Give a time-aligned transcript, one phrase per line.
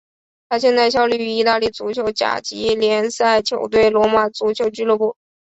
[0.49, 5.15] 他现在效力于意大利足球甲级联赛球队罗马足球俱乐部。